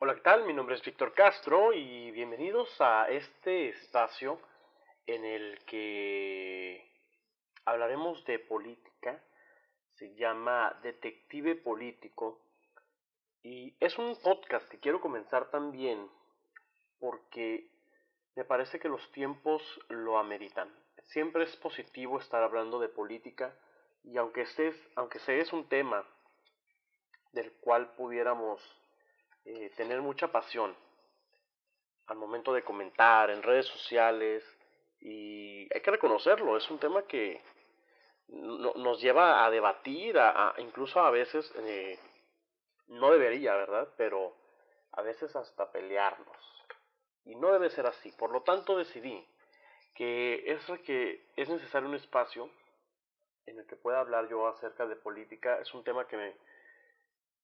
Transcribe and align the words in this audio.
Hola, 0.00 0.14
¿qué 0.14 0.20
tal? 0.20 0.44
Mi 0.46 0.52
nombre 0.52 0.76
es 0.76 0.84
Víctor 0.84 1.12
Castro 1.12 1.72
y 1.72 2.12
bienvenidos 2.12 2.80
a 2.80 3.08
este 3.08 3.70
espacio 3.70 4.40
en 5.08 5.24
el 5.24 5.58
que 5.64 6.88
hablaremos 7.64 8.24
de 8.24 8.38
política. 8.38 9.20
Se 9.96 10.14
llama 10.14 10.78
Detective 10.84 11.56
Político 11.56 12.40
y 13.42 13.76
es 13.80 13.98
un 13.98 14.14
podcast 14.22 14.68
que 14.68 14.78
quiero 14.78 15.00
comenzar 15.00 15.50
también 15.50 16.08
porque 17.00 17.68
me 18.36 18.44
parece 18.44 18.78
que 18.78 18.88
los 18.88 19.10
tiempos 19.10 19.60
lo 19.88 20.16
ameritan. 20.16 20.72
Siempre 21.06 21.42
es 21.42 21.56
positivo 21.56 22.20
estar 22.20 22.44
hablando 22.44 22.78
de 22.78 22.88
política 22.88 23.52
y 24.04 24.16
aunque, 24.16 24.42
estés, 24.42 24.76
aunque 24.94 25.18
se 25.18 25.40
es 25.40 25.52
un 25.52 25.68
tema 25.68 26.06
del 27.32 27.50
cual 27.54 27.96
pudiéramos 27.96 28.62
eh, 29.50 29.70
tener 29.76 30.02
mucha 30.02 30.28
pasión 30.28 30.76
al 32.06 32.18
momento 32.18 32.52
de 32.52 32.62
comentar 32.62 33.30
en 33.30 33.42
redes 33.42 33.64
sociales 33.64 34.44
y 35.00 35.62
hay 35.74 35.80
que 35.80 35.90
reconocerlo, 35.90 36.54
es 36.54 36.70
un 36.70 36.78
tema 36.78 37.04
que 37.04 37.40
nos 38.28 39.00
lleva 39.00 39.46
a 39.46 39.50
debatir, 39.50 40.18
a, 40.18 40.52
incluso 40.58 41.00
a 41.00 41.10
veces, 41.10 41.50
eh, 41.60 41.98
no 42.88 43.10
debería, 43.10 43.54
¿verdad? 43.54 43.88
Pero 43.96 44.36
a 44.92 45.00
veces 45.00 45.34
hasta 45.34 45.72
pelearnos. 45.72 46.36
Y 47.24 47.34
no 47.34 47.50
debe 47.50 47.70
ser 47.70 47.86
así. 47.86 48.12
Por 48.12 48.30
lo 48.30 48.42
tanto 48.42 48.76
decidí 48.76 49.26
que 49.94 50.44
es, 50.52 50.60
que 50.84 51.26
es 51.36 51.48
necesario 51.48 51.88
un 51.88 51.94
espacio 51.94 52.50
en 53.46 53.60
el 53.60 53.66
que 53.66 53.76
pueda 53.76 54.00
hablar 54.00 54.28
yo 54.28 54.46
acerca 54.46 54.84
de 54.86 54.96
política. 54.96 55.58
Es 55.58 55.72
un 55.72 55.84
tema 55.84 56.06
que 56.06 56.18
me, 56.18 56.36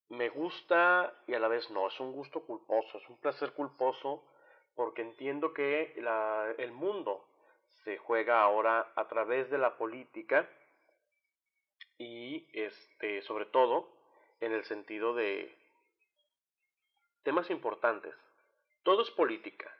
me 0.09 0.29
gusta 0.29 1.13
y 1.27 1.33
a 1.33 1.39
la 1.39 1.47
vez 1.47 1.69
no, 1.71 1.87
es 1.87 1.99
un 1.99 2.11
gusto 2.11 2.41
culposo, 2.45 2.97
es 2.97 3.09
un 3.09 3.17
placer 3.17 3.53
culposo 3.53 4.23
porque 4.75 5.01
entiendo 5.01 5.53
que 5.53 5.93
la, 5.97 6.53
el 6.57 6.71
mundo 6.71 7.27
se 7.83 7.97
juega 7.97 8.41
ahora 8.41 8.91
a 8.95 9.07
través 9.07 9.49
de 9.49 9.57
la 9.57 9.77
política 9.77 10.49
y 11.97 12.47
este 12.53 13.21
sobre 13.21 13.45
todo 13.45 13.89
en 14.41 14.51
el 14.51 14.63
sentido 14.65 15.13
de 15.13 15.55
temas 17.23 17.49
importantes. 17.49 18.13
Todo 18.83 19.01
es 19.01 19.11
política 19.11 19.71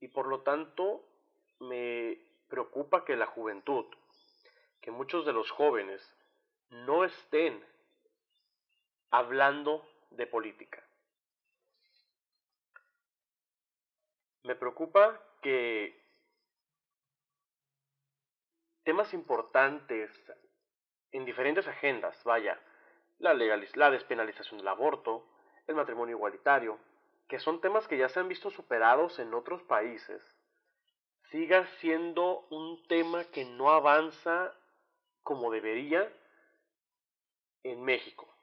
y 0.00 0.08
por 0.08 0.26
lo 0.26 0.42
tanto 0.42 1.04
me 1.58 2.18
preocupa 2.48 3.04
que 3.04 3.16
la 3.16 3.26
juventud, 3.26 3.86
que 4.80 4.90
muchos 4.90 5.26
de 5.26 5.32
los 5.32 5.50
jóvenes 5.50 6.00
no 6.70 7.04
estén 7.04 7.64
hablando 9.10 9.86
de 10.10 10.26
política. 10.26 10.82
Me 14.44 14.54
preocupa 14.54 15.20
que 15.42 16.00
temas 18.84 19.12
importantes 19.12 20.10
en 21.12 21.24
diferentes 21.24 21.66
agendas, 21.66 22.22
vaya, 22.24 22.58
la, 23.18 23.34
la 23.34 23.90
despenalización 23.90 24.58
del 24.58 24.68
aborto, 24.68 25.26
el 25.66 25.74
matrimonio 25.74 26.16
igualitario, 26.16 26.78
que 27.28 27.38
son 27.38 27.60
temas 27.60 27.86
que 27.86 27.98
ya 27.98 28.08
se 28.08 28.20
han 28.20 28.28
visto 28.28 28.50
superados 28.50 29.18
en 29.18 29.34
otros 29.34 29.62
países, 29.64 30.22
siga 31.30 31.66
siendo 31.80 32.46
un 32.50 32.82
tema 32.88 33.24
que 33.24 33.44
no 33.44 33.70
avanza 33.70 34.54
como 35.22 35.50
debería 35.50 36.10
en 37.62 37.84
México 37.84 38.39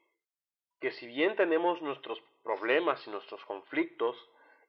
que 0.80 0.92
si 0.92 1.08
bien 1.08 1.36
tenemos 1.36 1.82
nuestros 1.82 2.22
problemas 2.44 3.06
y 3.08 3.10
nuestros 3.10 3.44
conflictos, 3.46 4.16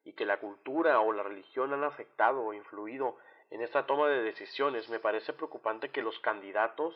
y 0.09 0.15
que 0.15 0.25
la 0.25 0.39
cultura 0.39 1.01
o 1.01 1.13
la 1.13 1.23
religión 1.23 1.75
han 1.75 1.85
afectado 1.85 2.43
o 2.43 2.55
influido 2.55 3.19
en 3.51 3.61
esta 3.61 3.85
toma 3.85 4.09
de 4.09 4.23
decisiones, 4.23 4.89
me 4.89 5.01
parece 5.01 5.35
preocupante 5.35 5.91
que 5.91 6.01
los 6.01 6.19
candidatos 6.21 6.95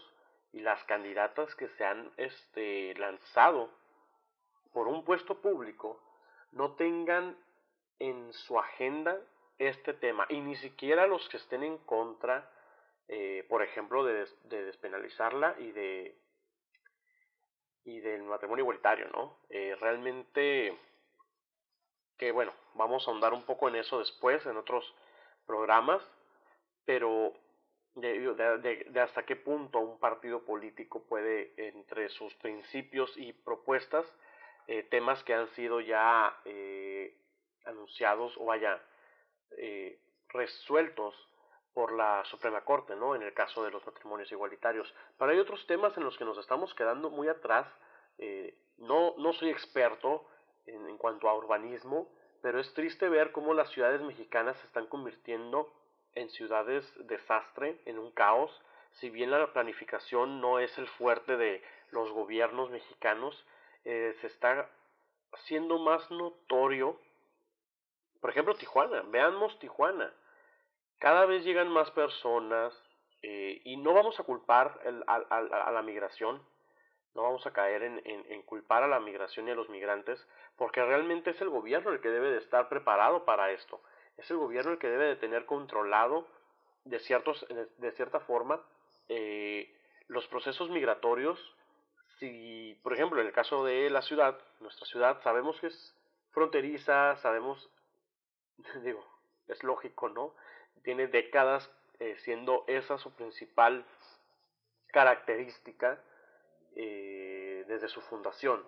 y 0.51 0.61
las 0.61 0.83
candidatas 0.85 1.55
que 1.55 1.69
se 1.69 1.85
han 1.85 2.11
este, 2.17 2.95
lanzado 2.95 3.69
por 4.73 4.89
un 4.89 5.05
puesto 5.05 5.43
público 5.43 6.01
no 6.53 6.73
tengan 6.73 7.37
en 7.99 8.33
su 8.33 8.59
agenda 8.59 9.19
este 9.59 9.93
tema 9.93 10.25
y 10.31 10.41
ni 10.41 10.57
siquiera 10.57 11.07
los 11.07 11.29
que 11.29 11.37
estén 11.37 11.63
en 11.65 11.77
contra, 11.79 12.51
eh, 13.09 13.45
por 13.51 13.63
ejemplo, 13.63 14.05
de 14.05 14.27
despenalizarla 14.49 15.57
y 15.59 15.71
de 15.73 16.17
y 17.85 18.01
del 18.01 18.23
matrimonio 18.23 18.63
igualitario, 18.63 19.09
¿no? 19.09 19.39
Eh, 19.49 19.77
realmente, 19.81 20.79
que 22.19 22.33
bueno, 22.33 22.53
vamos 22.75 23.07
a 23.07 23.11
ahondar 23.11 23.33
un 23.33 23.45
poco 23.45 23.69
en 23.69 23.77
eso 23.77 23.99
después, 23.99 24.45
en 24.47 24.57
otros 24.57 24.95
programas, 25.47 26.03
pero 26.85 27.35
de, 27.95 29.01
hasta 29.01 29.25
qué 29.25 29.37
punto 29.37 29.81
un 29.81 29.99
partido 29.99 30.45
político 30.45 31.03
puede, 31.05 31.53
entre 31.57 32.09
sus 32.09 32.35
principios 32.37 33.13
y 33.17 33.33
propuestas, 33.33 34.07
eh, 34.67 34.85
temas 34.85 35.23
que 35.25 35.35
han 35.35 35.49
sido 35.49 35.81
ya 35.81 36.41
eh, 36.45 37.17
anunciados 37.65 38.37
o 38.39 38.47
vaya 38.47 38.81
eh, 39.59 39.99
resueltos 40.29 41.15
por 41.75 41.93
la 41.93 42.25
Suprema 42.27 42.63
Corte, 42.63 42.95
¿no? 42.97 43.15
En 43.15 43.23
el 43.23 43.33
caso 43.33 43.65
de 43.65 43.71
los 43.71 43.85
matrimonios 43.87 44.31
igualitarios. 44.31 44.93
Pero 45.19 45.31
hay 45.31 45.39
otros 45.39 45.67
temas 45.67 45.97
en 45.97 46.05
los 46.05 46.17
que 46.19 46.25
nos 46.25 46.39
estamos 46.39 46.75
quedando 46.75 47.11
muy 47.11 47.29
atrás. 47.29 47.67
Eh, 48.19 48.55
no, 48.79 49.15
no 49.19 49.33
soy 49.33 49.51
experto 49.51 50.27
en, 50.67 50.97
cuanto 50.99 51.29
a 51.29 51.35
urbanismo, 51.35 52.09
pero 52.43 52.61
es 52.61 52.73
triste 52.75 53.09
ver 53.09 53.33
cómo 53.33 53.55
las 53.55 53.71
ciudades 53.71 54.01
mexicanas 54.03 54.57
se 54.59 54.67
están 54.67 54.87
convirtiendo 54.87 55.73
en 56.15 56.29
ciudades 56.31 56.85
desastre, 57.07 57.81
en 57.87 57.99
un 57.99 58.11
caos. 58.11 58.51
Si 58.93 59.09
bien 59.09 59.31
la 59.31 59.53
planificación 59.53 60.41
no 60.41 60.59
es 60.59 60.77
el 60.77 60.87
fuerte 60.87 61.37
de 61.37 61.63
los 61.91 62.11
gobiernos 62.11 62.71
mexicanos, 62.71 63.47
eh, 63.85 64.15
se 64.21 64.27
está 64.27 64.69
haciendo 65.33 65.79
más 65.79 66.11
notorio. 66.11 67.01
Por 68.21 68.31
ejemplo, 68.31 68.55
Tijuana. 68.55 69.03
Veamos 69.07 69.59
Tijuana 69.59 70.13
cada 71.03 71.27
vez 71.27 71.43
llegan 71.45 71.69
más 71.69 71.91
personas 71.91 72.73
eh, 73.23 73.61
y 73.65 73.77
no 73.77 73.93
vamos 73.93 74.21
a 74.21 74.23
culpar 74.23 74.81
a, 75.09 75.73
la 75.73 75.83
migración, 75.83 76.41
no 77.17 77.23
vamos 77.23 77.45
a 77.45 77.53
caer 77.53 77.83
en, 77.83 78.43
culpar 78.43 78.85
a 78.85 78.87
la 78.87 79.01
migración 79.01 79.49
y 79.49 79.51
a 79.51 79.57
los 79.57 79.69
migrantes, 79.69 80.25
porque 80.57 80.81
realmente 80.81 81.31
es 81.31 81.41
el 81.41 81.49
gobierno 81.49 81.91
el 81.91 82.01
que 82.01 82.09
debe 82.09 82.31
de 82.31 82.39
estar 82.39 82.69
preparado 82.69 83.25
para 83.25 83.51
esto, 83.51 83.83
es 84.17 84.31
el 84.31 84.37
gobierno 84.37 84.71
el 84.71 84.79
que 84.79 84.89
debe 84.89 85.07
de 85.07 85.17
tener 85.17 85.45
controlado 85.45 86.29
de, 86.85 87.01
ciertos, 87.01 87.45
de 87.79 87.93
cierta 87.93 88.21
forma 88.21 88.63
eh, 89.09 89.77
los 90.07 90.29
procesos 90.29 90.71
migratorios. 90.71 91.57
Si, 92.21 92.79
por 92.85 92.93
ejemplo, 92.93 93.21
en 93.21 93.27
el 93.27 93.33
caso 93.33 93.65
de 93.65 93.91
la 93.91 94.03
ciudad, 94.03 94.39
nuestra 94.61 94.87
ciudad, 94.87 95.21
sabemos 95.25 95.59
que 95.59 95.67
es 95.67 95.97
fronteriza, 96.31 97.17
sabemos, 97.17 97.69
digo, 98.85 99.05
es 99.49 99.65
lógico, 99.65 100.09
¿no? 100.09 100.35
Tiene 100.83 101.07
décadas 101.07 101.71
eh, 102.03 102.17
siendo 102.19 102.65
esa 102.67 102.99
su 102.99 103.15
principal 103.15 103.85
característica 104.89 106.03
eh, 106.75 107.65
desde 107.69 107.89
su 107.89 108.01
fundación. 108.01 108.67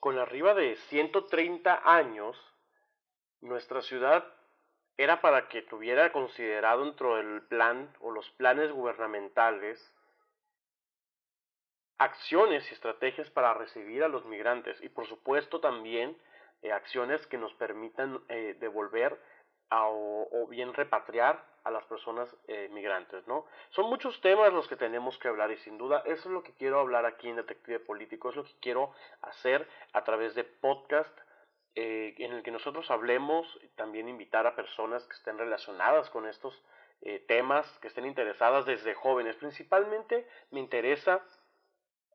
Con 0.00 0.18
arriba 0.18 0.54
de 0.54 0.76
130 0.76 1.82
años, 1.84 2.38
nuestra 3.42 3.82
ciudad 3.82 4.24
era 4.96 5.20
para 5.20 5.50
que 5.50 5.60
tuviera 5.60 6.10
considerado 6.10 6.86
dentro 6.86 7.16
del 7.16 7.42
plan 7.42 7.94
o 8.00 8.10
los 8.10 8.30
planes 8.30 8.72
gubernamentales 8.72 9.92
acciones 11.98 12.66
y 12.70 12.74
estrategias 12.74 13.28
para 13.28 13.52
recibir 13.52 14.02
a 14.04 14.08
los 14.08 14.24
migrantes 14.24 14.82
y 14.82 14.88
por 14.88 15.06
supuesto 15.06 15.60
también 15.60 16.16
eh, 16.62 16.72
acciones 16.72 17.26
que 17.26 17.36
nos 17.36 17.52
permitan 17.54 18.26
devolver 18.58 19.20
o, 19.80 20.46
bien 20.48 20.74
repatriar 20.74 21.42
a 21.64 21.70
las 21.70 21.84
personas 21.84 22.34
eh, 22.48 22.68
migrantes, 22.72 23.26
¿no? 23.26 23.46
Son 23.70 23.88
muchos 23.88 24.20
temas 24.20 24.52
los 24.52 24.68
que 24.68 24.76
tenemos 24.76 25.16
que 25.18 25.28
hablar 25.28 25.50
y 25.50 25.56
sin 25.58 25.78
duda 25.78 26.02
eso 26.04 26.28
es 26.28 26.34
lo 26.34 26.42
que 26.42 26.52
quiero 26.52 26.80
hablar 26.80 27.06
aquí 27.06 27.28
en 27.28 27.36
Detective 27.36 27.80
Político, 27.80 28.30
es 28.30 28.36
lo 28.36 28.44
que 28.44 28.58
quiero 28.60 28.92
hacer 29.22 29.66
a 29.92 30.04
través 30.04 30.34
de 30.34 30.44
podcast 30.44 31.16
eh, 31.74 32.14
en 32.18 32.32
el 32.32 32.42
que 32.42 32.50
nosotros 32.50 32.90
hablemos, 32.90 33.46
también 33.76 34.08
invitar 34.08 34.46
a 34.46 34.56
personas 34.56 35.06
que 35.06 35.14
estén 35.14 35.38
relacionadas 35.38 36.10
con 36.10 36.26
estos 36.26 36.62
eh, 37.00 37.24
temas, 37.26 37.66
que 37.78 37.88
estén 37.88 38.04
interesadas 38.04 38.66
desde 38.66 38.94
jóvenes. 38.94 39.36
Principalmente 39.36 40.28
me 40.50 40.60
interesa 40.60 41.24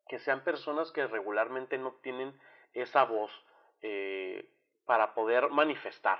que 0.07 0.19
sean 0.19 0.43
personas 0.43 0.91
que 0.91 1.07
regularmente 1.07 1.77
no 1.77 1.93
tienen 2.03 2.39
esa 2.73 3.03
voz 3.03 3.31
para 4.85 5.13
poder 5.13 5.49
manifestar, 5.49 6.19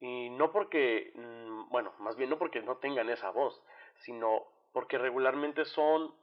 y 0.00 0.30
no 0.30 0.52
porque, 0.52 1.12
mm, 1.14 1.70
bueno, 1.70 1.92
más 1.98 2.16
bien 2.16 2.30
no 2.30 2.38
porque 2.38 2.60
no 2.62 2.76
tengan 2.78 3.08
esa 3.08 3.30
voz, 3.30 3.62
sino 4.00 4.44
porque 4.72 4.98
regularmente 4.98 5.64
son, 5.64 6.14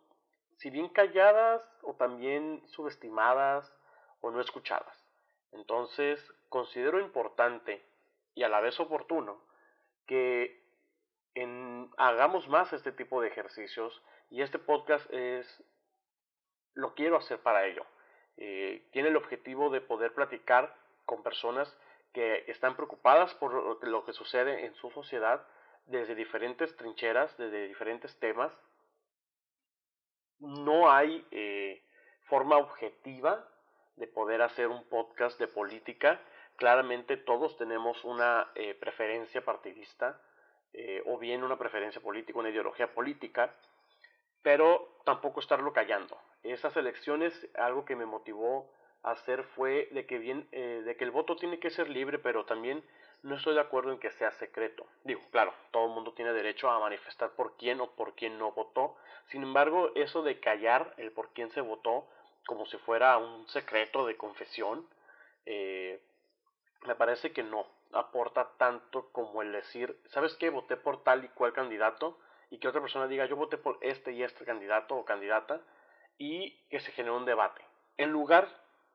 si 0.58 0.70
bien 0.70 0.90
calladas 0.90 1.62
o 1.82 1.96
también 1.96 2.62
subestimadas 2.68 3.74
o 4.22 4.32
no 4.32 4.42
escuchadas. 4.42 5.04
Entonces, 5.52 6.20
considero 6.50 7.00
importante 7.00 7.84
y 8.36 8.44
a 8.44 8.50
la 8.50 8.62
vez 8.62 8.80
oportuno 8.80 9.42
que 10.06 10.62
hagamos 11.98 12.48
más 12.48 12.74
este 12.74 12.92
tipo 12.92 13.22
de 13.22 13.30
ejercicios 13.30 14.04
y 14.30 14.42
este 14.42 14.60
podcast 14.60 15.12
es 15.12 15.64
lo 16.76 16.94
quiero 16.94 17.18
hacer 17.18 17.40
para 17.40 17.66
ello. 17.66 17.86
Eh, 18.38 18.88
tiene 18.92 19.10
el 19.10 19.16
objetivo 19.16 19.70
de 19.70 19.82
poder 19.82 20.14
platicar 20.14 20.76
con 21.06 21.24
personas 21.24 21.76
que 22.14 22.46
están 22.48 22.76
preocupadas 22.76 23.34
por 23.36 23.84
lo 23.84 24.06
que 24.06 24.14
sucede 24.14 24.66
en 24.66 24.76
su 24.76 24.92
sociedad 24.92 25.46
desde 25.88 26.16
diferentes 26.16 26.76
trincheras, 26.78 27.36
desde 27.38 27.68
diferentes 27.68 28.18
temas. 28.20 28.52
No 30.40 30.92
hay 30.92 31.26
eh, 31.32 31.84
forma 32.26 32.58
objetiva 32.58 33.48
de 33.96 34.08
poder 34.08 34.42
hacer 34.42 34.68
un 34.68 34.84
podcast 34.86 35.40
de 35.40 35.48
política. 35.48 36.22
Claramente 36.56 37.18
todos 37.18 37.58
tenemos 37.58 38.04
una 38.04 38.52
eh, 38.56 38.76
preferencia 38.76 39.44
partidista 39.44 40.22
eh, 40.74 41.02
o 41.06 41.18
bien 41.18 41.44
una 41.44 41.58
preferencia 41.58 42.02
política, 42.02 42.40
una 42.40 42.50
ideología 42.50 42.94
política, 42.94 43.52
pero 44.42 45.00
tampoco 45.06 45.40
estarlo 45.40 45.74
callando. 45.74 46.18
Esas 46.44 46.76
elecciones, 46.76 47.34
algo 47.56 47.86
que 47.86 47.96
me 47.96 48.06
motivó 48.06 48.70
hacer 49.04 49.44
fue 49.56 49.90
de 49.92 50.06
que, 50.06 50.18
bien, 50.18 50.48
eh, 50.52 50.82
de 50.86 50.96
que 50.96 51.04
el 51.04 51.12
voto 51.12 51.36
tiene 51.36 51.60
que 51.60 51.70
ser 51.70 51.90
libre, 51.90 52.20
pero 52.20 52.46
también 52.46 52.84
no 53.22 53.36
estoy 53.36 53.54
de 53.54 53.62
acuerdo 53.62 53.92
en 53.92 54.00
que 54.00 54.12
sea 54.12 54.32
secreto. 54.32 54.86
Digo, 55.04 55.22
claro, 55.32 55.54
todo 55.72 55.88
el 55.88 55.94
mundo 55.94 56.14
tiene 56.14 56.34
derecho 56.34 56.70
a 56.70 56.80
manifestar 56.80 57.32
por 57.32 57.56
quién 57.58 57.80
o 57.82 57.92
por 57.92 58.16
quién 58.16 58.38
no 58.38 58.52
votó. 58.52 58.96
Sin 59.28 59.44
embargo, 59.44 59.92
eso 59.96 60.24
de 60.24 60.40
callar 60.40 60.94
el 60.98 61.12
por 61.12 61.34
quién 61.34 61.50
se 61.52 61.62
votó 61.62 62.08
como 62.46 62.66
si 62.66 62.78
fuera 62.80 63.18
un 63.18 63.48
secreto 63.48 64.06
de 64.06 64.18
confesión, 64.18 64.88
eh, 65.46 66.02
me 66.86 66.96
parece 66.96 67.32
que 67.32 67.44
no 67.44 67.66
aporta 67.94 68.52
tanto 68.58 69.10
como 69.12 69.42
el 69.42 69.52
decir, 69.52 69.98
¿sabes 70.08 70.36
qué? 70.36 70.50
Voté 70.50 70.76
por 70.76 71.04
tal 71.04 71.24
y 71.24 71.30
cual 71.30 71.54
candidato 71.54 72.20
y 72.50 72.58
que 72.58 72.68
otra 72.68 72.82
persona 72.82 73.08
diga, 73.08 73.26
yo 73.26 73.36
voté 73.36 73.58
por 73.58 73.78
este 73.82 74.12
y 74.12 74.24
este 74.24 74.46
candidato 74.46 74.96
o 74.96 75.06
candidata 75.06 75.62
y 76.18 76.60
que 76.70 76.80
se 76.80 76.92
genere 76.92 77.16
un 77.16 77.26
debate. 77.26 77.64
En 77.98 78.12
lugar, 78.12 78.50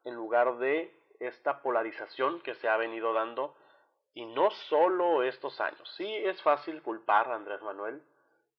en 0.05 0.15
lugar 0.15 0.59
de 0.59 0.95
esta 1.21 1.63
polarización 1.63 2.41
que 2.43 2.55
se 2.57 2.69
ha 2.69 2.77
venido 2.77 3.13
dando 3.13 3.55
y 4.15 4.27
no 4.27 4.51
solo 4.51 5.23
estos 5.23 5.61
años. 5.61 5.89
Sí 5.97 6.07
es 6.07 6.41
fácil 6.43 6.83
culpar 6.83 7.29
a 7.31 7.35
Andrés 7.37 7.63
Manuel, 7.63 8.03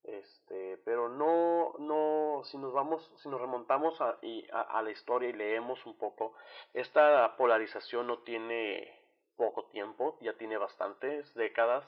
este, 0.04 0.78
pero 0.86 1.10
no, 1.10 1.74
no, 1.80 2.44
si 2.46 2.58
nos 2.58 2.74
vamos, 2.74 3.04
si 3.18 3.30
nos 3.30 3.42
remontamos 3.42 4.00
a, 4.02 4.18
a 4.52 4.82
la 4.82 4.92
historia 4.92 5.30
y 5.30 5.34
leemos 5.34 5.86
un 5.86 5.98
poco, 5.98 6.34
esta 6.74 7.36
polarización 7.36 8.08
no 8.08 8.20
tiene 8.20 9.00
poco 9.36 9.66
tiempo, 9.66 10.18
ya 10.22 10.34
tiene 10.34 10.58
bastantes 10.58 11.34
décadas, 11.34 11.86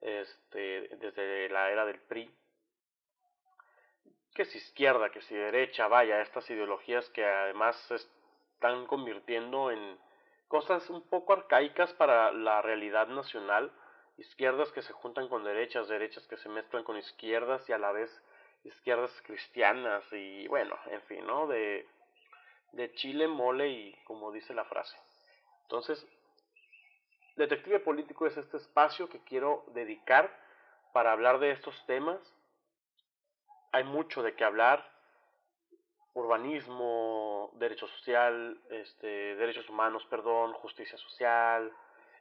este, 0.00 0.88
desde 0.96 1.48
la 1.48 1.70
era 1.70 1.84
del 1.86 2.00
PRI, 2.00 2.30
que 4.34 4.44
si 4.46 4.58
izquierda, 4.58 5.10
que 5.10 5.20
si 5.22 5.34
derecha, 5.34 5.88
vaya, 5.88 6.20
estas 6.20 6.48
ideologías 6.50 7.08
que 7.10 7.24
además 7.24 7.76
están 8.62 8.86
convirtiendo 8.86 9.72
en 9.72 9.98
cosas 10.46 10.88
un 10.88 11.02
poco 11.08 11.32
arcaicas 11.32 11.92
para 11.94 12.30
la 12.30 12.62
realidad 12.62 13.08
nacional, 13.08 13.72
izquierdas 14.18 14.70
que 14.70 14.82
se 14.82 14.92
juntan 14.92 15.28
con 15.28 15.42
derechas, 15.42 15.88
derechas 15.88 16.24
que 16.28 16.36
se 16.36 16.48
mezclan 16.48 16.84
con 16.84 16.96
izquierdas 16.96 17.68
y 17.68 17.72
a 17.72 17.78
la 17.78 17.90
vez 17.90 18.08
izquierdas 18.62 19.10
cristianas 19.22 20.04
y 20.12 20.46
bueno, 20.46 20.78
en 20.92 21.02
fin, 21.02 21.26
¿no? 21.26 21.48
De, 21.48 21.88
de 22.70 22.94
chile, 22.94 23.26
mole 23.26 23.68
y 23.68 23.96
como 24.04 24.30
dice 24.30 24.54
la 24.54 24.64
frase. 24.64 24.96
Entonces, 25.62 26.06
Detective 27.34 27.80
Político 27.80 28.28
es 28.28 28.36
este 28.36 28.58
espacio 28.58 29.08
que 29.08 29.24
quiero 29.24 29.64
dedicar 29.74 30.30
para 30.92 31.10
hablar 31.10 31.40
de 31.40 31.50
estos 31.50 31.74
temas. 31.86 32.20
Hay 33.72 33.82
mucho 33.82 34.22
de 34.22 34.36
qué 34.36 34.44
hablar. 34.44 34.88
Urbanismo, 36.14 37.50
derecho 37.54 37.86
social, 37.88 38.60
este, 38.70 39.36
derechos 39.36 39.68
humanos, 39.68 40.06
perdón, 40.10 40.52
justicia 40.54 40.98
social, 40.98 41.72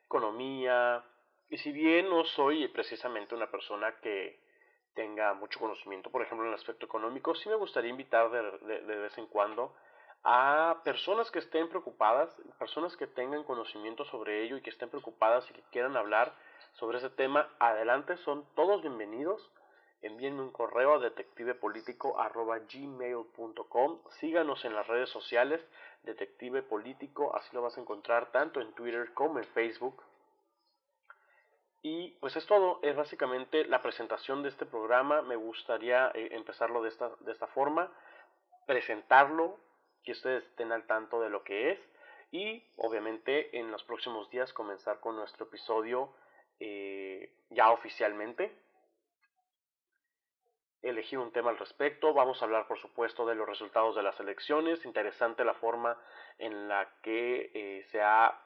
economía. 0.06 1.04
Y 1.50 1.58
si 1.58 1.72
bien 1.72 2.10
no 2.10 2.24
soy 2.24 2.68
precisamente 2.70 3.36
una 3.36 3.52
persona 3.52 3.94
que 4.02 4.40
tenga 4.94 5.34
mucho 5.34 5.60
conocimiento, 5.60 6.10
por 6.10 6.22
ejemplo, 6.22 6.46
en 6.46 6.54
el 6.54 6.60
aspecto 6.60 6.86
económico, 6.86 7.36
sí 7.36 7.50
me 7.50 7.56
gustaría 7.56 7.90
invitar 7.90 8.30
de, 8.30 8.82
de 8.82 8.96
vez 8.98 9.18
en 9.18 9.28
cuando 9.28 9.74
a 10.24 10.82
personas 10.84 11.32
que 11.32 11.40
estén 11.40 11.68
preocupadas, 11.70 12.30
personas 12.60 12.96
que 12.96 13.08
tengan 13.08 13.44
conocimiento 13.44 14.06
sobre 14.06 14.44
ello 14.44 14.58
y 14.58 14.62
que 14.62 14.70
estén 14.70 14.90
preocupadas 14.90 15.50
y 15.50 15.54
que 15.54 15.64
quieran 15.72 15.98
hablar 15.98 16.34
sobre 16.74 17.00
ese 17.00 17.10
tema, 17.10 17.50
adelante, 17.60 18.18
son 18.18 18.46
todos 18.56 18.82
bienvenidos. 18.82 19.52
Envíenme 20.02 20.42
un 20.42 20.52
correo 20.52 20.96
a 20.96 21.00
detectivepolitico.gmail.com 21.00 24.00
Síganos 24.20 24.66
en 24.66 24.74
las 24.74 24.88
redes 24.88 25.10
sociales, 25.10 25.64
Detective 26.04 26.64
Político, 26.64 27.36
así 27.36 27.50
lo 27.54 27.62
vas 27.62 27.78
a 27.78 27.82
encontrar 27.82 28.32
tanto 28.32 28.62
en 28.62 28.74
Twitter 28.74 29.14
como 29.14 29.38
en 29.40 29.46
Facebook. 29.46 30.02
Y 31.84 32.12
pues 32.20 32.36
es 32.36 32.46
todo, 32.46 32.80
es 32.84 32.96
básicamente 32.96 33.66
la 33.66 33.82
presentación 33.82 34.44
de 34.44 34.50
este 34.50 34.66
programa. 34.66 35.22
Me 35.22 35.36
gustaría 35.36 36.12
eh, 36.14 36.30
empezarlo 36.32 36.84
de 36.84 36.90
esta, 36.90 37.12
de 37.22 37.32
esta 37.32 37.48
forma, 37.48 37.92
presentarlo, 38.68 39.58
que 40.04 40.12
ustedes 40.14 40.44
estén 40.46 40.72
al 40.72 40.88
tanto 40.88 41.22
de 41.22 41.30
lo 41.30 41.44
que 41.44 41.72
es 41.72 41.80
y 42.32 42.64
obviamente 42.78 43.60
en 43.60 43.72
los 43.72 43.84
próximos 43.84 44.30
días 44.30 44.54
comenzar 44.54 45.00
con 45.00 45.16
nuestro 45.16 45.46
episodio 45.46 46.14
eh, 46.60 47.34
ya 47.50 47.72
oficialmente. 47.72 48.52
Elegir 50.82 51.20
un 51.20 51.32
tema 51.32 51.52
al 51.52 51.60
respecto, 51.60 52.14
vamos 52.14 52.42
a 52.42 52.46
hablar 52.46 52.68
por 52.68 52.80
supuesto 52.80 53.26
de 53.26 53.36
los 53.36 53.48
resultados 53.48 53.96
de 53.96 54.04
las 54.04 54.20
elecciones, 54.20 54.84
interesante 54.84 55.46
la 55.46 55.54
forma 55.54 55.96
en 56.40 56.68
la 56.68 56.90
que 57.04 57.52
eh, 57.54 57.86
se 57.92 58.02
ha 58.02 58.42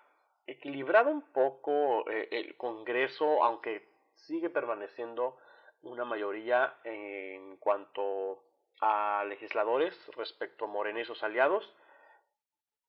equilibrado 0.45 1.11
un 1.11 1.21
poco 1.31 2.09
eh, 2.09 2.27
el 2.31 2.57
Congreso, 2.57 3.43
aunque 3.43 3.87
sigue 4.13 4.49
permaneciendo 4.49 5.37
una 5.81 6.03
mayoría 6.03 6.75
en 6.83 7.57
cuanto 7.57 8.43
a 8.81 9.23
legisladores 9.27 9.95
respecto 10.17 10.65
a 10.65 10.67
Morena 10.67 11.01
y 11.01 11.05
sus 11.05 11.23
aliados. 11.23 11.73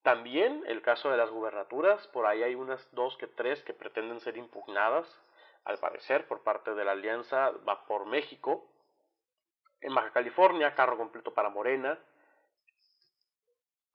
También 0.02 0.64
el 0.66 0.82
caso 0.82 1.10
de 1.10 1.16
las 1.16 1.30
gubernaturas, 1.30 2.06
por 2.08 2.26
ahí 2.26 2.42
hay 2.42 2.54
unas 2.54 2.88
dos 2.94 3.16
que 3.16 3.26
tres 3.26 3.62
que 3.64 3.74
pretenden 3.74 4.20
ser 4.20 4.36
impugnadas, 4.36 5.06
al 5.64 5.78
parecer, 5.78 6.28
por 6.28 6.42
parte 6.44 6.74
de 6.74 6.84
la 6.84 6.92
alianza 6.92 7.50
va 7.68 7.84
por 7.86 8.06
México. 8.06 8.70
En 9.80 9.94
Baja 9.94 10.10
California, 10.12 10.74
carro 10.74 10.96
completo 10.96 11.32
para 11.32 11.48
Morena. 11.48 11.98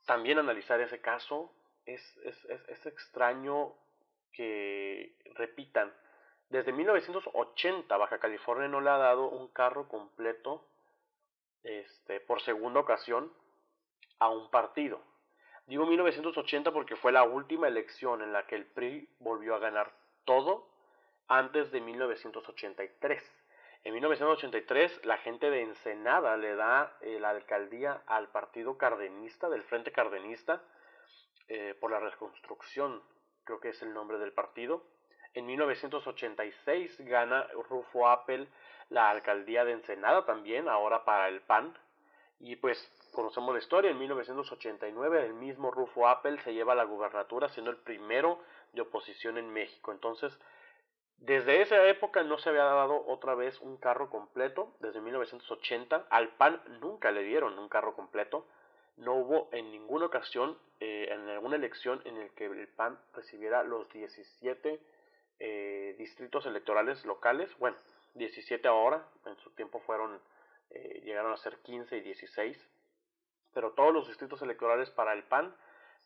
También 0.05 0.39
analizar 0.39 0.79
ese 0.81 1.01
caso 1.01 1.53
es, 1.85 2.01
es, 2.23 2.45
es, 2.45 2.69
es 2.69 2.85
extraño 2.85 3.73
que 4.31 5.15
repitan. 5.35 5.93
Desde 6.49 6.73
1980 6.73 7.95
Baja 7.97 8.19
California 8.19 8.67
no 8.67 8.81
le 8.81 8.89
ha 8.89 8.97
dado 8.97 9.29
un 9.29 9.47
carro 9.49 9.87
completo 9.87 10.65
este, 11.63 12.19
por 12.19 12.41
segunda 12.41 12.79
ocasión 12.79 13.31
a 14.19 14.29
un 14.29 14.49
partido. 14.49 15.01
Digo 15.67 15.85
1980 15.85 16.71
porque 16.71 16.95
fue 16.95 17.11
la 17.11 17.23
última 17.23 17.67
elección 17.67 18.21
en 18.21 18.33
la 18.33 18.45
que 18.47 18.55
el 18.55 18.65
PRI 18.65 19.07
volvió 19.19 19.55
a 19.55 19.59
ganar 19.59 19.93
todo 20.25 20.67
antes 21.27 21.71
de 21.71 21.79
1983. 21.79 23.23
En 23.83 23.93
1983 23.95 25.05
la 25.05 25.17
gente 25.17 25.49
de 25.49 25.61
Ensenada 25.61 26.37
le 26.37 26.55
da 26.55 26.97
eh, 27.01 27.19
la 27.19 27.29
alcaldía 27.29 28.03
al 28.05 28.29
partido 28.29 28.77
cardenista, 28.77 29.49
del 29.49 29.63
Frente 29.63 29.91
Cardenista, 29.91 30.61
eh, 31.47 31.75
por 31.79 31.89
la 31.89 31.99
reconstrucción, 31.99 33.01
creo 33.43 33.59
que 33.59 33.69
es 33.69 33.81
el 33.81 33.93
nombre 33.93 34.19
del 34.19 34.33
partido. 34.33 34.83
En 35.33 35.47
1986 35.47 37.01
gana 37.01 37.47
Rufo 37.69 38.07
Appel 38.07 38.47
la 38.89 39.09
alcaldía 39.09 39.65
de 39.65 39.71
Ensenada 39.71 40.25
también, 40.25 40.67
ahora 40.67 41.03
para 41.03 41.27
el 41.29 41.41
PAN. 41.41 41.75
Y 42.39 42.57
pues 42.57 42.77
conocemos 43.13 43.53
la 43.53 43.59
historia, 43.59 43.89
en 43.91 43.97
1989 43.97 45.25
el 45.25 45.33
mismo 45.33 45.71
Rufo 45.71 46.07
Appel 46.07 46.39
se 46.41 46.53
lleva 46.53 46.75
la 46.75 46.83
gubernatura 46.83 47.49
siendo 47.49 47.71
el 47.71 47.77
primero 47.77 48.39
de 48.73 48.81
oposición 48.81 49.37
en 49.37 49.51
México. 49.51 49.91
Entonces, 49.91 50.37
desde 51.21 51.61
esa 51.61 51.87
época 51.87 52.23
no 52.23 52.39
se 52.39 52.49
había 52.49 52.63
dado 52.63 53.05
otra 53.05 53.35
vez 53.35 53.61
un 53.61 53.77
carro 53.77 54.09
completo, 54.09 54.73
desde 54.79 55.01
1980. 55.01 56.07
Al 56.09 56.29
PAN 56.29 56.59
nunca 56.81 57.11
le 57.11 57.21
dieron 57.21 57.59
un 57.59 57.69
carro 57.69 57.93
completo. 57.93 58.47
No 58.97 59.13
hubo 59.13 59.47
en 59.51 59.71
ninguna 59.71 60.07
ocasión, 60.07 60.57
eh, 60.79 61.09
en 61.11 61.29
alguna 61.29 61.57
elección, 61.57 62.01
en 62.05 62.17
el 62.17 62.31
que 62.31 62.47
el 62.47 62.67
PAN 62.69 62.99
recibiera 63.13 63.61
los 63.61 63.87
17 63.93 64.79
eh, 65.37 65.95
distritos 65.99 66.47
electorales 66.47 67.05
locales. 67.05 67.55
Bueno, 67.59 67.77
17 68.15 68.67
ahora, 68.67 69.05
en 69.27 69.37
su 69.37 69.51
tiempo 69.51 69.79
fueron, 69.81 70.19
eh, 70.71 71.01
llegaron 71.03 71.33
a 71.33 71.37
ser 71.37 71.59
15 71.59 71.97
y 71.97 72.01
16, 72.01 72.67
pero 73.53 73.73
todos 73.73 73.93
los 73.93 74.07
distritos 74.07 74.41
electorales 74.41 74.89
para 74.89 75.13
el 75.13 75.23
PAN 75.23 75.55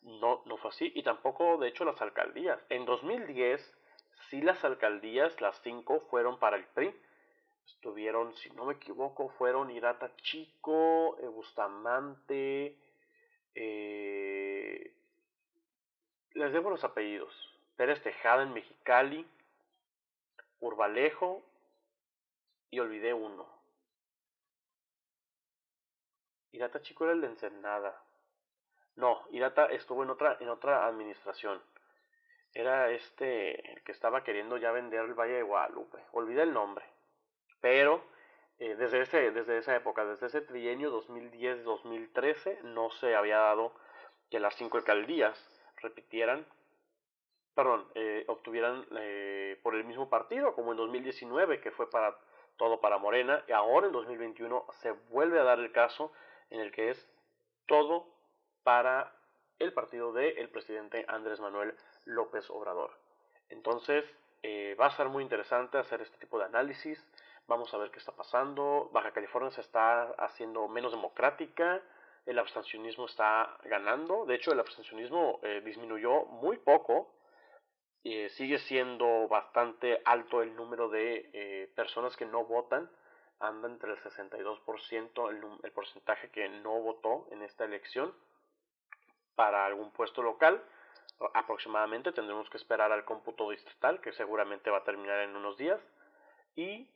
no, 0.02 0.44
no 0.46 0.58
fue 0.58 0.72
así. 0.72 0.92
Y 0.94 1.04
tampoco, 1.04 1.58
de 1.58 1.70
hecho, 1.70 1.86
las 1.86 2.02
alcaldías. 2.02 2.60
En 2.68 2.86
2010, 2.86 3.62
sí 4.36 4.42
las 4.42 4.64
alcaldías, 4.66 5.40
las 5.40 5.62
cinco, 5.62 6.02
fueron 6.10 6.40
para 6.40 6.58
el 6.58 6.66
PRI. 6.66 6.94
Estuvieron, 7.66 8.36
si 8.36 8.50
no 8.52 8.66
me 8.66 8.74
equivoco, 8.74 9.30
fueron 9.30 9.72
Irata 9.72 10.16
Chico, 10.18 11.18
eh, 11.20 11.28
Bustamante, 11.28 12.78
eh, 13.56 14.94
les 16.34 16.54
debo 16.54 16.70
los 16.70 16.84
apellidos. 16.84 17.34
Pérez 17.78 18.02
Tejada 18.04 18.44
en 18.44 18.54
Mexicali, 18.54 19.26
Urbalejo 20.60 21.44
y 22.70 22.80
olvidé 22.80 23.14
uno. 23.14 23.48
Irata 26.52 26.82
Chico 26.82 27.06
era 27.06 27.14
el 27.14 27.22
de 27.22 27.28
Ensenada. 27.28 28.04
No, 28.96 29.26
Irata 29.32 29.66
estuvo 29.68 30.04
en 30.04 30.10
otra, 30.10 30.38
en 30.40 30.50
otra 30.50 30.86
administración. 30.86 31.62
Era 32.56 32.90
este 32.90 33.74
el 33.74 33.84
que 33.84 33.92
estaba 33.92 34.24
queriendo 34.24 34.56
ya 34.56 34.72
vender 34.72 35.02
el 35.02 35.14
Valle 35.14 35.34
de 35.34 35.44
Guadalupe. 35.44 36.00
Olvidé 36.14 36.44
el 36.44 36.54
nombre. 36.54 36.86
Pero 37.60 38.02
eh, 38.60 38.76
desde, 38.76 39.02
ese, 39.02 39.32
desde 39.32 39.58
esa 39.58 39.76
época, 39.76 40.06
desde 40.06 40.28
ese 40.28 40.40
trienio 40.40 40.90
2010-2013, 41.06 42.62
no 42.62 42.90
se 42.92 43.14
había 43.14 43.40
dado 43.40 43.74
que 44.30 44.40
las 44.40 44.56
cinco 44.56 44.78
alcaldías 44.78 45.38
repitieran, 45.82 46.46
perdón, 47.54 47.86
eh, 47.94 48.24
obtuvieran 48.28 48.86
eh, 49.00 49.60
por 49.62 49.76
el 49.76 49.84
mismo 49.84 50.10
partido, 50.10 50.56
como 50.56 50.72
en 50.72 50.78
2019, 50.78 51.60
que 51.60 51.72
fue 51.72 51.90
para 51.90 52.18
todo 52.56 52.80
para 52.80 52.98
Morena, 52.98 53.44
y 53.50 53.52
ahora 53.52 53.88
en 53.88 53.92
2021 53.92 54.66
se 54.72 54.92
vuelve 55.10 55.42
a 55.42 55.44
dar 55.44 55.60
el 55.60 55.74
caso 55.74 56.14
en 56.50 56.62
el 56.62 56.72
que 56.72 56.90
es 56.92 57.10
todo 57.66 58.08
para 58.64 59.14
el 59.60 59.74
partido 59.74 60.12
del 60.12 60.38
el 60.38 60.50
presidente 60.50 61.06
Andrés 61.08 61.40
Manuel 61.40 61.76
López 62.06 62.50
Obrador. 62.50 62.92
Entonces, 63.50 64.04
eh, 64.44 64.76
va 64.80 64.88
a 64.88 64.98
ser 64.98 65.10
muy 65.10 65.24
interesante 65.24 65.78
hacer 65.78 66.02
este 66.02 66.18
tipo 66.18 66.38
de 66.38 66.46
análisis. 66.46 67.04
Vamos 67.48 67.74
a 67.74 67.78
ver 67.78 67.92
qué 67.92 68.00
está 68.00 68.12
pasando. 68.12 68.90
Baja 68.92 69.12
California 69.12 69.52
se 69.52 69.62
está 69.62 70.12
haciendo 70.18 70.68
menos 70.68 70.92
democrática. 70.92 71.82
El 72.26 72.40
abstencionismo 72.40 73.06
está 73.06 73.58
ganando. 73.66 74.26
De 74.26 74.36
hecho, 74.36 74.52
el 74.52 74.60
abstencionismo 74.60 75.40
eh, 75.44 75.62
disminuyó 75.64 76.26
muy 76.26 76.58
poco. 76.58 77.14
Eh, 78.04 78.30
sigue 78.30 78.60
siendo 78.60 79.28
bastante 79.28 80.02
alto 80.06 80.42
el 80.42 80.56
número 80.56 80.90
de 80.90 81.72
personas 81.76 82.16
que 82.16 82.26
no 82.26 82.46
votan 82.46 82.90
anda 83.40 83.68
entre 83.68 83.92
el 83.92 83.98
62% 83.98 85.30
el, 85.30 85.44
el 85.64 85.72
porcentaje 85.72 86.30
que 86.30 86.48
no 86.48 86.80
votó 86.82 87.28
en 87.32 87.42
esta 87.42 87.66
elección 87.66 88.14
para 89.36 89.66
algún 89.66 89.92
puesto 89.92 90.22
local. 90.22 90.64
Aproximadamente 91.34 92.12
tendremos 92.12 92.50
que 92.50 92.58
esperar 92.58 92.92
al 92.92 93.06
cómputo 93.06 93.50
distrital, 93.50 94.02
que 94.02 94.12
seguramente 94.14 94.70
va 94.70 94.80
a 94.80 94.84
terminar 94.84 95.20
en 95.22 95.36
unos 95.36 95.58
días. 95.58 95.80
Y 96.56 96.88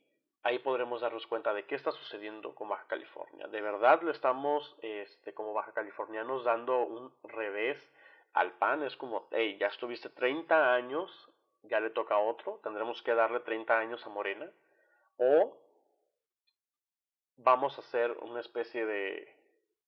ahí 0.42 0.58
podremos 0.58 1.00
darnos 1.00 1.26
cuenta 1.26 1.52
de 1.54 1.64
qué 1.64 1.74
está 1.74 1.92
sucediendo 1.92 2.54
con 2.54 2.68
Baja 2.68 2.86
California. 2.86 3.46
De 3.48 3.60
verdad 3.60 4.02
le 4.02 4.10
estamos, 4.10 4.76
este, 4.82 5.32
como 5.34 5.52
Baja 5.52 5.72
Californianos, 5.72 6.44
dando 6.44 6.80
un 6.80 7.12
revés 7.24 7.78
al 8.34 8.52
PAN. 8.52 8.82
Es 8.82 8.96
como, 8.96 9.28
hey, 9.30 9.56
ya 9.58 9.68
estuviste 9.68 10.08
30 10.10 10.74
años, 10.74 11.30
ya 11.62 11.80
le 11.80 11.90
toca 11.90 12.14
a 12.14 12.18
otro, 12.18 12.60
tendremos 12.62 13.02
que 13.02 13.14
darle 13.14 13.40
30 13.40 13.78
años 13.78 14.06
a 14.06 14.10
Morena. 14.10 14.50
O 15.18 15.56
vamos 17.36 17.76
a 17.78 17.80
hacer 17.80 18.12
una 18.22 18.40
especie 18.40 18.86
de... 18.86 19.39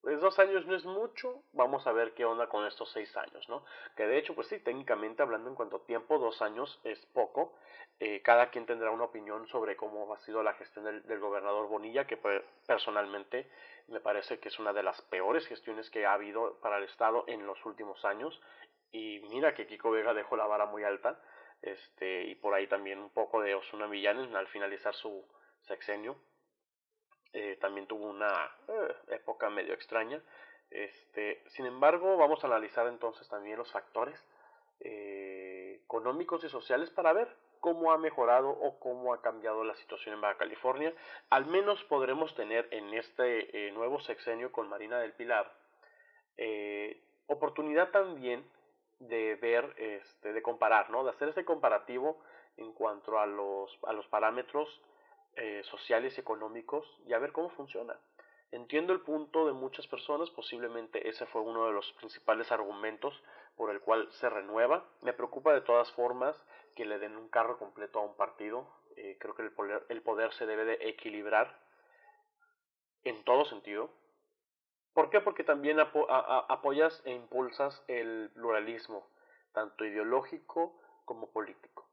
Pues 0.03 0.21
dos 0.21 0.37
años 0.41 0.67
no 0.67 0.75
es 0.75 0.85
mucho, 0.85 1.45
vamos 1.53 1.87
a 1.87 1.93
ver 1.93 2.13
qué 2.15 2.25
onda 2.25 2.49
con 2.49 2.67
estos 2.67 2.91
seis 2.91 3.17
años, 3.17 3.49
¿no? 3.49 3.65
Que 3.97 4.05
de 4.05 4.19
hecho, 4.19 4.35
pues 4.35 4.49
sí, 4.49 4.59
técnicamente 4.59 5.23
hablando 5.23 5.49
en 5.49 5.55
cuanto 5.55 5.77
a 5.77 5.87
tiempo, 5.87 6.19
dos 6.19 6.43
años 6.43 6.81
es 6.83 6.99
poco. 7.07 7.55
Eh, 8.01 8.21
cada 8.21 8.51
quien 8.51 8.67
tendrá 8.67 8.91
una 8.91 9.05
opinión 9.05 9.47
sobre 9.47 9.77
cómo 9.77 10.13
ha 10.13 10.19
sido 10.23 10.43
la 10.43 10.55
gestión 10.55 10.87
del, 11.07 11.21
gobernador 11.21 11.69
Bonilla, 11.69 12.05
que 12.05 12.19
personalmente 12.67 13.49
me 13.87 14.01
parece 14.01 14.41
que 14.41 14.49
es 14.49 14.59
una 14.59 14.73
de 14.73 14.83
las 14.83 15.01
peores 15.03 15.47
gestiones 15.47 15.89
que 15.89 16.05
ha 16.05 16.15
habido 16.15 16.59
para 16.61 16.79
el 16.79 16.85
Estado 16.85 17.23
en 17.29 17.47
los 17.47 17.65
últimos 17.65 18.05
años. 18.05 18.41
Y 18.91 19.21
mira 19.31 19.55
que 19.55 19.69
Kiko 19.69 19.93
Vega 19.93 20.15
dejó 20.15 20.37
la 20.37 20.47
vara 20.47 20.67
muy 20.67 20.83
alta, 20.83 21.23
este, 21.63 22.25
y 22.25 22.35
por 22.35 22.55
ahí 22.55 22.67
también 22.67 22.99
un 22.99 23.11
poco 23.11 23.41
de 23.41 23.55
Osuna 23.55 23.87
Millán 23.87 24.35
al 24.35 24.49
finalizar 24.49 24.95
su 24.95 25.25
sexenio 25.61 26.17
eh, 27.33 27.57
también 27.61 27.87
tuvo 27.87 28.07
una 28.07 28.51
eh, 28.69 28.97
época 29.09 29.51
medio 29.51 29.75
extraña. 29.75 30.21
Este, 30.71 31.43
sin 31.49 31.67
embargo, 31.67 32.17
vamos 32.17 32.43
a 32.43 32.47
analizar 32.47 32.87
entonces 32.87 33.29
también 33.29 33.59
los 33.59 33.71
factores 33.71 34.19
eh, 34.81 35.81
económicos 35.85 36.45
y 36.45 36.49
sociales 36.49 36.91
para 36.91 37.13
ver 37.13 37.29
cómo 37.61 37.93
ha 37.93 37.99
mejorado 37.99 38.49
o 38.51 38.81
cómo 38.81 39.15
ha 39.15 39.23
cambiado 39.23 39.65
la 39.65 39.75
situación 39.77 40.15
en 40.15 40.21
Baja 40.21 40.39
California. 40.39 40.93
Al 41.31 41.47
menos 41.47 41.83
podremos 41.85 42.35
tener 42.35 42.67
en 42.71 42.93
este 42.95 43.71
nuevo 43.73 44.01
sexenio 44.01 44.51
con 44.51 44.69
Marina 44.69 44.99
del 44.99 45.13
Pilar 45.13 45.53
oportunidad 47.33 47.91
también 47.91 48.45
de 49.01 49.37
ver, 49.37 49.75
este, 49.79 50.33
de 50.33 50.43
comparar, 50.43 50.91
¿no? 50.91 51.05
De 51.05 51.11
hacer 51.11 51.29
ese 51.29 51.45
comparativo 51.45 52.19
en 52.57 52.73
cuanto 52.73 53.19
a 53.19 53.27
los, 53.27 53.77
a 53.85 53.93
los 53.93 54.07
parámetros 54.07 54.81
eh, 55.37 55.63
sociales 55.65 56.17
y 56.17 56.21
económicos 56.21 56.87
y 57.07 57.13
a 57.13 57.19
ver 57.19 57.33
cómo 57.33 57.51
funciona. 57.51 57.99
Entiendo 58.51 58.93
el 58.93 59.01
punto 59.01 59.47
de 59.47 59.53
muchas 59.53 59.87
personas, 59.87 60.29
posiblemente 60.31 61.09
ese 61.09 61.25
fue 61.27 61.41
uno 61.41 61.67
de 61.67 61.73
los 61.73 61.91
principales 61.95 62.53
argumentos 62.53 63.23
por 63.57 63.71
el 63.71 63.81
cual 63.81 64.13
se 64.13 64.29
renueva. 64.29 64.85
Me 65.01 65.15
preocupa 65.15 65.55
de 65.55 65.63
todas 65.63 65.91
formas 65.93 66.37
que 66.77 66.85
le 66.85 66.99
den 66.99 67.17
un 67.17 67.31
carro 67.31 67.59
completo 67.59 67.99
a 67.99 68.05
un 68.05 68.15
partido. 68.15 68.69
Eh, 68.97 69.17
creo 69.19 69.35
que 69.35 69.43
el 69.43 69.53
poder, 69.53 69.87
el 69.89 70.03
poder 70.03 70.35
se 70.35 70.45
debe 70.45 70.67
de 70.67 70.79
equilibrar 70.87 71.59
en 73.05 73.25
todo 73.25 73.47
sentido. 73.47 73.91
¿Por 74.93 75.09
qué? 75.09 75.21
Porque 75.21 75.45
también 75.45 75.81
apoyas 75.81 77.01
e 77.07 77.13
impulsas 77.13 77.83
el 77.89 78.31
pluralismo, 78.35 79.09
tanto 79.55 79.87
ideológico 79.87 80.79
como 81.07 81.31
político. 81.33 81.89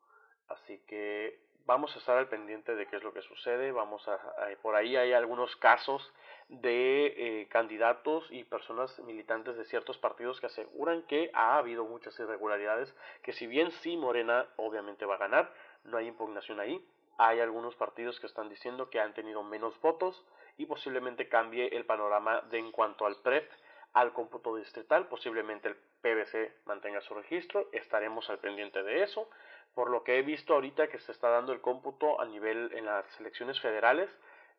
Así 0.50 0.80
que 0.88 1.49
vamos 1.70 1.96
a 1.96 2.00
estar 2.00 2.18
al 2.18 2.28
pendiente 2.28 2.74
de 2.74 2.88
qué 2.88 2.96
es 2.96 3.04
lo 3.04 3.14
que 3.14 3.22
sucede. 3.22 3.72
Vamos 3.72 4.08
a, 4.08 4.18
por 4.64 4.76
ahí 4.76 4.96
hay 4.96 5.14
algunos 5.14 5.56
casos 5.58 6.02
de 6.48 7.14
eh, 7.16 7.48
candidatos 7.48 8.26
y 8.32 8.44
personas 8.44 8.98
militantes 9.02 9.56
de 9.56 9.66
ciertos 9.66 10.00
partidos 10.00 10.40
que 10.40 10.48
aseguran 10.48 11.04
que 11.04 11.30
ha 11.32 11.58
habido 11.58 11.86
muchas 11.86 12.20
irregularidades, 12.20 12.92
que 13.22 13.34
si 13.34 13.46
bien 13.46 13.70
sí 13.84 13.98
Morena 13.98 14.48
obviamente 14.56 15.06
va 15.06 15.14
a 15.14 15.20
ganar, 15.20 15.54
no 15.84 15.98
hay 15.98 16.08
impugnación 16.08 16.60
ahí. 16.60 16.84
Hay 17.20 17.40
algunos 17.40 17.76
partidos 17.76 18.20
que 18.20 18.26
están 18.26 18.50
diciendo 18.50 18.90
que 18.90 19.00
han 19.00 19.14
tenido 19.14 19.44
menos 19.44 19.80
votos 19.80 20.26
y 20.58 20.66
posiblemente 20.66 21.30
cambie 21.30 21.68
el 21.68 21.86
panorama 21.86 22.42
de 22.50 22.58
en 22.58 22.72
cuanto 22.72 23.06
al 23.06 23.18
PREP 23.18 23.48
al 23.94 24.14
cómputo 24.14 24.56
distrital, 24.56 25.08
posiblemente 25.08 25.68
el 25.68 25.76
PBC 26.02 26.66
mantenga 26.66 27.02
su 27.02 27.16
registro, 27.16 27.70
estaremos 27.72 28.30
al 28.30 28.38
pendiente 28.38 28.84
de 28.84 29.04
eso 29.04 29.28
por 29.74 29.90
lo 29.90 30.04
que 30.04 30.18
he 30.18 30.22
visto 30.22 30.54
ahorita 30.54 30.88
que 30.88 31.00
se 31.00 31.12
está 31.12 31.30
dando 31.30 31.54
el 31.54 31.62
cómputo 31.62 32.20
a 32.20 32.26
nivel 32.26 32.72
en 32.74 32.86
las 32.86 33.06
elecciones 33.20 33.60
federales, 33.62 34.10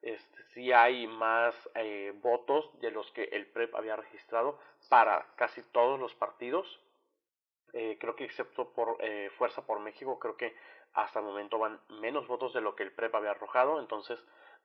este, 0.02 0.42
sí 0.54 0.72
hay 0.72 1.06
más 1.06 1.54
eh, 1.74 2.12
votos 2.22 2.70
de 2.80 2.90
los 2.90 3.10
que 3.12 3.24
el 3.24 3.46
PREP 3.46 3.74
había 3.74 3.96
registrado 3.96 4.58
para 4.88 5.26
casi 5.36 5.62
todos 5.72 6.00
los 6.00 6.14
partidos. 6.14 6.80
Eh, 7.72 7.98
creo 8.00 8.16
que 8.16 8.24
excepto 8.24 8.72
por 8.72 8.96
eh, 9.00 9.30
Fuerza 9.36 9.66
por 9.66 9.78
México, 9.80 10.18
creo 10.18 10.36
que 10.36 10.56
hasta 10.94 11.20
el 11.20 11.26
momento 11.26 11.58
van 11.58 11.80
menos 12.00 12.26
votos 12.26 12.52
de 12.52 12.60
lo 12.60 12.74
que 12.74 12.82
el 12.82 12.92
PREP 12.92 13.14
había 13.14 13.32
arrojado. 13.32 13.78
Entonces 13.78 14.18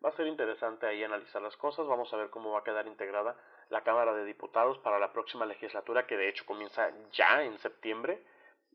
va 0.03 0.09
a 0.09 0.15
ser 0.15 0.27
interesante 0.27 0.87
ahí 0.87 1.03
analizar 1.03 1.41
las 1.41 1.57
cosas. 1.57 1.85
Vamos 1.85 2.13
a 2.13 2.17
ver 2.17 2.29
cómo 2.29 2.51
va 2.51 2.59
a 2.59 2.63
quedar 2.63 2.87
integrada 2.87 3.35
la 3.69 3.83
Cámara 3.83 4.13
de 4.13 4.23
Diputados 4.25 4.77
para 4.79 4.99
la 4.99 5.11
próxima 5.11 5.45
legislatura, 5.45 6.07
que 6.07 6.17
de 6.17 6.29
hecho 6.29 6.45
comienza 6.45 6.91
ya 7.11 7.43
en 7.43 7.57
septiembre. 7.59 8.23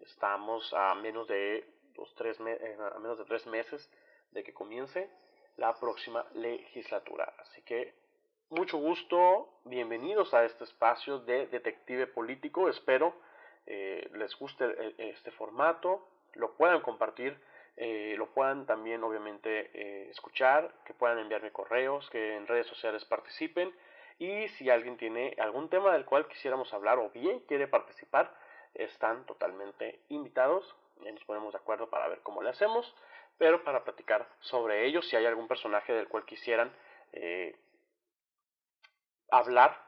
Estamos 0.03 0.73
a 0.73 0.95
menos 0.95 1.29
de 1.29 1.65
tres 2.17 2.39
eh, 2.41 2.77
a 2.95 2.99
menos 2.99 3.19
de 3.19 3.25
tres 3.25 3.47
meses 3.47 3.91
de 4.31 4.43
que 4.43 4.55
comience 4.55 5.11
la 5.57 5.79
próxima 5.79 6.25
legislatura. 6.35 7.35
Así 7.39 7.61
que 7.63 7.95
mucho 8.49 8.79
gusto, 8.79 9.61
bienvenidos 9.65 10.33
a 10.33 10.45
este 10.45 10.65
espacio 10.65 11.19
de 11.21 11.47
Detective 11.49 12.07
Político. 12.07 12.69
Espero 12.69 13.15
eh, 13.67 14.09
les 14.15 14.35
guste 14.39 14.65
eh, 14.65 14.95
este 14.99 15.31
formato, 15.33 16.09
lo 16.35 16.57
puedan 16.57 16.81
compartir, 16.81 17.39
lo 18.17 18.27
puedan 18.35 18.67
también 18.67 19.03
obviamente 19.03 20.11
escuchar, 20.11 20.71
que 20.85 20.93
puedan 20.93 21.19
enviarme 21.19 21.51
correos, 21.51 22.11
que 22.11 22.37
en 22.37 22.47
redes 22.47 22.67
sociales 22.67 23.07
participen. 23.07 23.75
Y 24.19 24.49
si 24.49 24.69
alguien 24.69 24.99
tiene 24.99 25.35
algún 25.39 25.71
tema 25.71 25.95
del 25.95 26.05
cual 26.05 26.29
quisiéramos 26.29 26.75
hablar 26.75 26.99
o 26.99 27.09
bien 27.09 27.41
quiere 27.41 27.69
participar, 27.69 28.35
están 28.75 29.25
totalmente 29.27 30.01
invitados. 30.09 30.75
Y 31.03 31.13
nos 31.13 31.25
ponemos 31.25 31.53
de 31.53 31.59
acuerdo 31.59 31.89
para 31.89 32.09
ver 32.09 32.21
cómo 32.23 32.43
le 32.43 32.51
hacemos, 32.51 32.95
pero 33.39 33.65
para 33.65 33.85
platicar 33.85 34.29
sobre 34.41 34.87
ellos, 34.87 35.09
si 35.09 35.17
hay 35.17 35.25
algún 35.27 35.49
personaje 35.49 35.95
del 35.95 36.09
cual 36.09 36.27
quisieran 36.27 36.71
eh, 37.13 37.57
hablar, 39.31 39.81